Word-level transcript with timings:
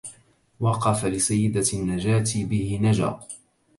وقف 0.59 1.05
لسيدة 1.05 1.65
النجاة 1.73 2.23
به 2.45 2.79
نجا 2.81 3.19